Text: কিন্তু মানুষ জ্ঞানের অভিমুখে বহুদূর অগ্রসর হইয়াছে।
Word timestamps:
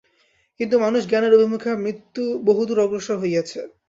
কিন্তু 0.59 0.75
মানুষ 0.79 1.01
জ্ঞানের 1.07 1.35
অভিমুখে 1.37 1.71
বহুদূর 2.43 2.77
অগ্রসর 2.79 3.17
হইয়াছে। 3.19 3.59